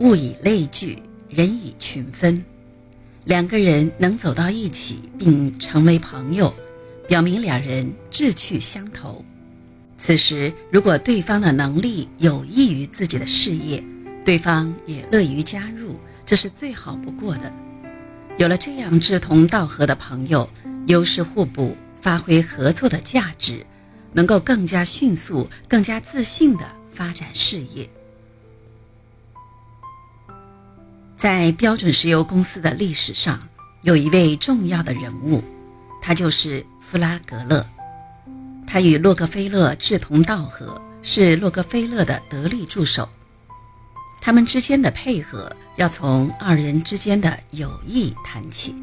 [0.00, 2.44] 物以类聚，人以群分。
[3.24, 6.52] 两个人能走到一起并成为朋友，
[7.08, 9.24] 表明两人志趣相投。
[9.98, 13.82] 此时，如果对方的能力有益于自己的事业，
[14.24, 17.50] 对方也乐于加入，这是最好不过的。
[18.36, 20.48] 有了这样志同道合的朋友，
[20.86, 23.64] 优势互补，发挥合作的价值，
[24.12, 27.88] 能够更加迅速、更加自信地发展事业。
[31.16, 33.40] 在标准石油公司的历史上，
[33.80, 35.42] 有一位重要的人物，
[36.02, 37.66] 他就是弗拉格勒。
[38.66, 43.08] 他与洛克菲勒志同道合，是洛克菲勒的得力助手。
[44.20, 48.74] 他们之间的配合要从二人之间的友谊谈起。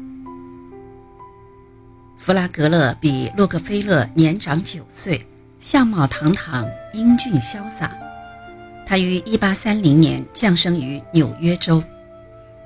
[2.18, 5.24] 弗拉格勒比洛克菲勒年长九岁，
[5.60, 7.96] 相貌堂堂，英俊潇洒。
[8.86, 11.80] 他于1830年降生于纽约州。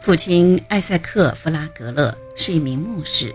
[0.01, 3.35] 父亲艾塞克·弗拉格勒是一名牧师，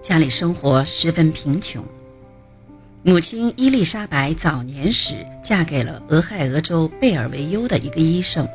[0.00, 1.84] 家里生活十分贫穷。
[3.02, 8.48] 母亲伊丽莎白早年时嫁给了俄亥俄州贝尔维尤的一个医生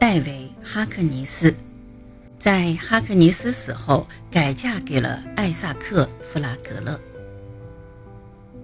[0.00, 1.54] 戴维·哈克尼斯，
[2.40, 6.98] 在哈克尼斯死后改嫁给了艾萨克·弗拉格勒。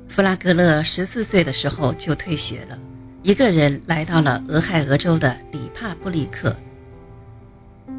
[0.08, 2.76] 弗拉格勒十四岁的时候就退学了，
[3.22, 6.54] 一个人来到了俄亥俄州的里帕布利克。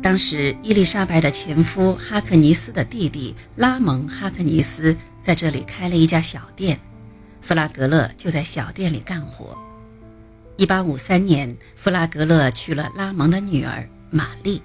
[0.02, 6.80] 当时，伊丽莎白的前夫哈克尼斯的弟弟拉蒙·哈克尼斯在这里开了一家小店，
[7.42, 9.58] 弗拉格勒就在小店里干活。
[10.58, 14.62] 1853年，弗拉格勒娶了拉蒙的女儿玛丽。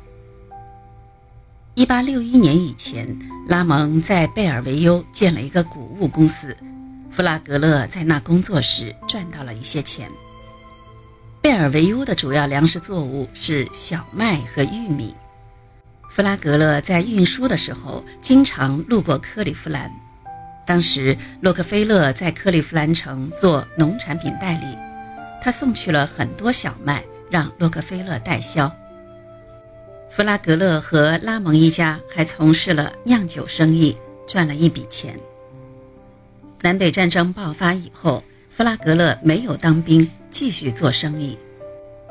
[1.74, 6.56] 1861年以前，拉蒙在贝尔维尤建了一个谷物公司，
[7.10, 10.10] 弗拉格勒在那工作时赚到了一些钱。
[11.40, 15.14] 贝尔维尤的主要粮食作物是小麦和玉米。
[16.14, 19.90] 弗拉格勒在运输的时候经常路过克利夫兰。
[20.66, 24.76] 当时洛克菲勒在克利夫兰城做农产品代理，
[25.40, 28.70] 他送去了很多小麦让洛克菲勒代销。
[30.10, 35.18] 弗拉格勒和拉蒙一家还从事了酿酒生意，赚了一笔钱。
[36.60, 40.06] 南北战争爆发以后，弗拉格勒没有当兵。
[40.28, 41.38] 继续做生意，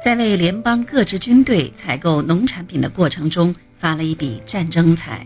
[0.04, 5.26] 在为联邦各支军队采购农产品的过程中发了一笔战争财。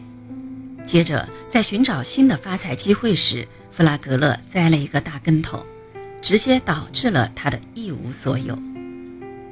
[0.86, 5.66] 接着，在寻找新的发财机会时，弗拉格勒栽了一个大跟头，
[6.22, 8.58] 直接导致了他的一无所有。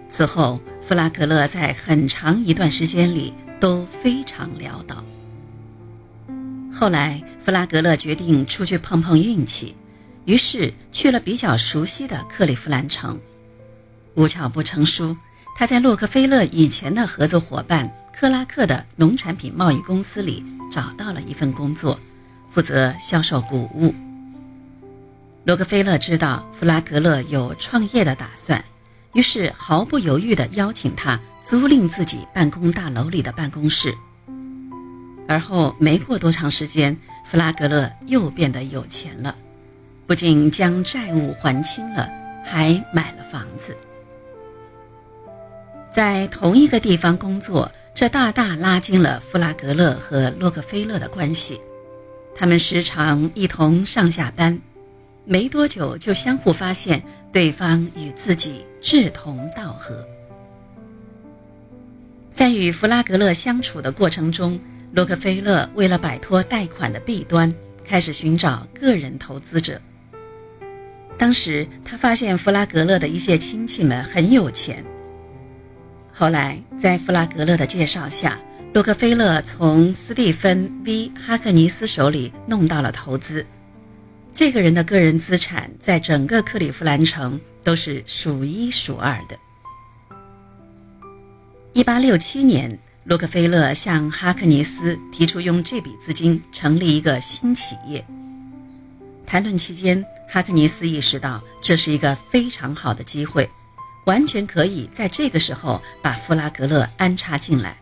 [0.07, 5.03] 此后，弗拉格勒在很长一段时间里都非常潦倒。
[6.71, 9.75] 后来，弗拉格勒决定出去碰碰运气，
[10.23, 13.19] 于是去了比较熟悉的克利夫兰城。
[14.13, 15.17] 无巧不成书，
[15.57, 21.99] 他在洛克菲勒以前的合作伙伴克拉克的农产品贸易公司里找到了一份工作，
[22.47, 23.93] 负责销售谷物。
[25.45, 28.63] 洛克菲勒知道弗拉格勒有创业的打算，
[29.13, 33.93] 于是毫不犹豫地邀请他租赁自己办公大楼里的办公室。
[35.27, 39.35] 而后没过多长时间，弗拉格勒又变得有钱了，
[40.05, 42.07] 不仅将债务还清了，
[42.45, 43.75] 还买了房子。
[45.91, 51.61] 在同一个地方工作，这大大拉近了弗拉格勒和洛克菲勒的关系。
[52.35, 54.59] 他们时常一同上下班，
[55.25, 60.03] 没多久就相互发现对方与自己志同道合。
[62.33, 64.59] 在与弗拉格勒相处的过程中，
[64.91, 67.53] 洛克菲勒为了摆脱贷款的弊端，
[67.85, 69.79] 开始寻找个人投资者。
[71.15, 74.83] 当时他发现弗拉格勒的一些亲戚们很有钱。
[76.15, 78.39] 后来，在弗拉格勒的介绍下，
[78.71, 83.43] 洛克菲勒从斯蒂芬 ·V· 哈克尼斯手里弄到了投资。
[84.31, 89.35] 这个人的个人资产在整个克利夫兰城都是数一数二的。
[91.73, 98.05] 1867年，洛克菲勒向哈克尼斯提出用这笔资金成立一个新企业。
[99.25, 103.49] 谈论期间，哈克尼斯意识到这是一个非常好的机会。
[104.05, 107.77] 完全可以在这个时候把弗拉格勒安插进来。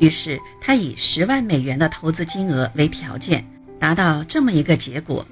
[0.00, 3.44] 于是他以十万美元的投资金额为条件，
[3.80, 5.26] 达到这么一个结果：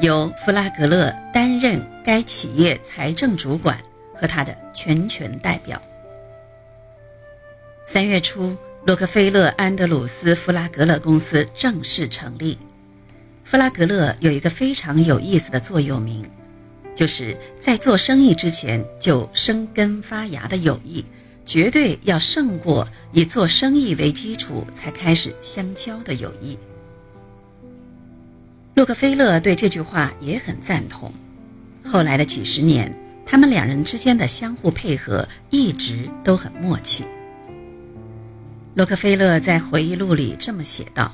[0.00, 3.78] 由弗拉格勒担任该企业财政主管
[4.14, 5.80] 和他的全权代表。
[7.86, 12.58] 三月初，洛克菲勒安德鲁斯弗拉格勒公司正式成立。
[13.44, 16.24] 弗拉格勒有一个非常有意思的座右铭。
[17.02, 21.04] 就是在做生意之前就生根发芽的友谊，
[21.44, 26.56] 绝对要胜过以做生意为基础才开始相交的友谊。
[28.76, 31.12] 洛克菲勒对这句话也很赞同。
[31.84, 32.96] 后来的几十年，
[33.26, 37.04] 他们两人之间的相互配合一直都很默契。
[38.76, 41.12] 洛克菲勒在回忆录里这么写道：“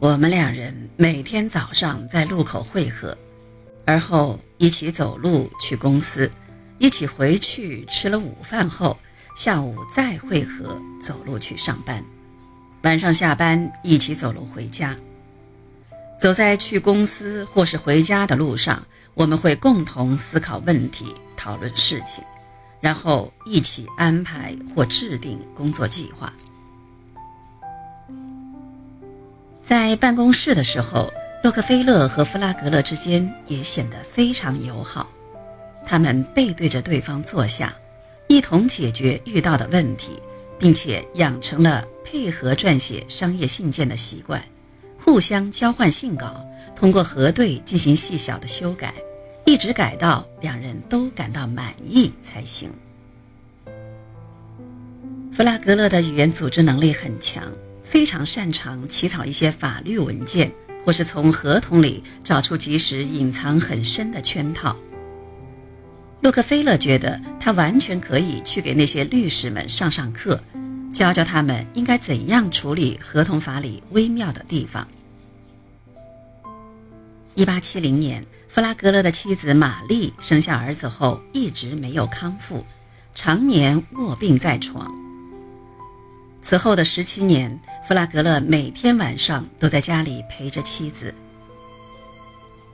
[0.00, 3.16] 我们两人每天早上在路口汇合，
[3.84, 6.30] 而后一起走路去公司，
[6.78, 8.96] 一起回去吃了午饭后，
[9.36, 12.04] 下午再会合走路去上班，
[12.82, 14.96] 晚上下班一起走路回家。”
[16.20, 22.22] 走在去公司或是回家的路上，我们会共同思考问题、讨论事情，
[22.80, 26.32] 然后一起安排或制定工作计划。
[29.64, 35.10] 在办公室的时候，洛克菲勒和弗拉格勒之间也显得非常友好。
[35.84, 37.74] 他们背对着对方坐下，
[38.28, 40.12] 一同解决遇到的问题，
[40.56, 44.40] 并且养成了配合撰写商业信件的习惯。
[45.00, 46.46] 互相交换信稿，
[46.76, 48.94] 通过核对进行细小的修改，
[49.44, 52.70] 一直改到两人都感到满意才行。
[55.32, 57.42] 弗拉格勒的语言组织能力很强，
[57.82, 60.52] 非常擅长起草一些法律文件，
[60.84, 64.76] 或是从合同里找出即使隐藏很深的圈套。
[66.20, 70.40] 洛克菲勒觉得他完全可以去给那些律师们上上课。
[70.92, 74.86] 教教他们应该怎样处理合同法里微妙的地方。
[77.34, 82.66] 一八七零年，弗拉格勒的妻子玛丽生下儿子后一直没有康复，
[83.14, 84.94] 常年卧病在床。
[86.42, 91.14] 此后的十七年，弗拉格勒每天晚上都在家里陪着妻子。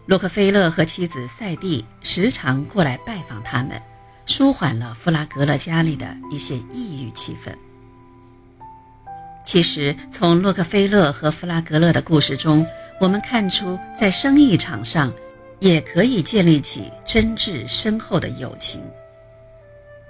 [0.07, 3.81] 洛克菲勒和妻子赛蒂时常过来拜访他们，
[4.25, 7.53] 舒缓了弗拉格勒家里的一些抑郁气氛。
[9.45, 12.67] 其实，从洛克菲勒和弗拉格勒的故事中，
[12.99, 15.13] 我们看出，在生意场上，
[15.59, 18.83] 也可以建立起真挚深厚的友情。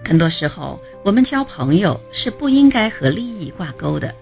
[0.05, 4.15] 很多时候，我们交朋友是不应该和利益挂钩的，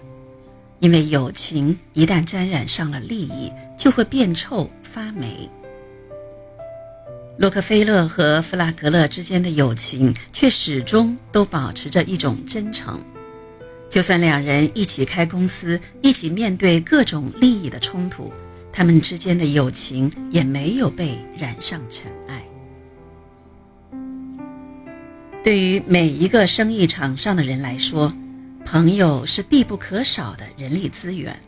[0.79, 5.49] 因为友情一旦沾染上了利益，就会变臭发霉。
[7.37, 12.99] 洛克菲勒和弗拉格勒之间的友情，却始终都保持着一种真诚。
[13.89, 18.33] 就算两人一起开公司，一起面对各种利益的冲突，
[18.73, 22.43] 他们之间的友情也没有被染上尘埃。
[25.47, 28.13] 对于每一个生意场上的人来说，
[28.65, 31.39] 朋友是必不可少的人力资源。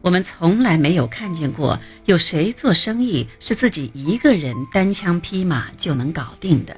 [0.00, 6.76] 我们从来没有看见过有谁做生意是自己一个人单枪匹马就能搞定的。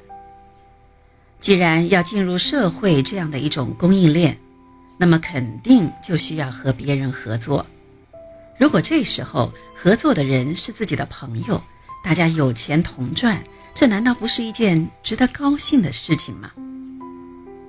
[1.39, 4.37] 既然要进入社会这样的一种供应链，
[4.99, 7.65] 那么肯定就需要和别人合作。
[8.59, 11.63] 如果这时候合作的人是自己的朋友，
[12.07, 13.43] 大家有钱同赚，
[13.75, 16.53] 这难道不是一件值得高兴的事情吗？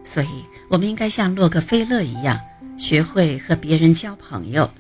[0.04, 2.38] 所以，我们应该像洛克菲勒一样，
[2.78, 4.70] 学会和别人交朋友，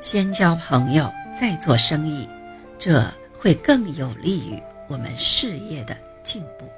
[0.00, 2.28] 先交朋友再做生意，
[2.78, 6.70] 这会更有利于我们事业的进步。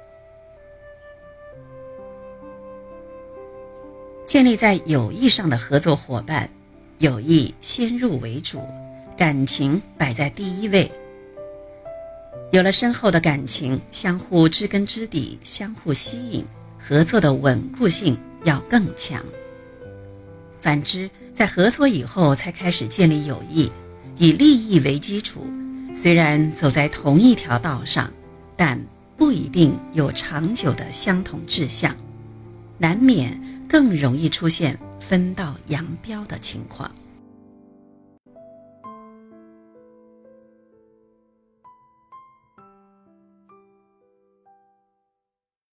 [4.25, 6.49] 建立在友谊上的合作伙伴，
[6.97, 8.67] 友谊先入为主，
[9.15, 10.91] 感情摆在第一位。
[12.55, 16.45] 有了深厚的感情，相互知根知底，相互吸引，
[16.79, 19.21] 合作的稳固性要更强。
[20.61, 23.69] 反之，在合作以后才开始建立友谊，
[24.15, 25.45] 以利益为基础，
[25.93, 28.09] 虽然走在同一条道上，
[28.55, 28.79] 但
[29.17, 31.93] 不一定有长久的相同志向，
[32.77, 33.37] 难免。
[33.67, 36.89] 更容易出现分道扬镳的情况。